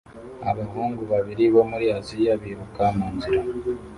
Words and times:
Abahungu 0.51 1.01
babiri 1.11 1.43
bo 1.53 1.61
muri 1.71 1.85
Aziya 1.97 2.33
biruka 2.41 2.83
munzira 2.97 3.43